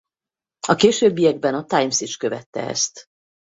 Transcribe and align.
A 0.67 0.75
későbbiekben 0.75 1.53
a 1.55 1.65
Times 1.65 1.99
is 2.01 2.17
követte 2.17 2.61
ezt. 2.67 3.05